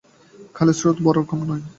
[0.55, 1.63] খালে স্রোতও বড় কম নয়।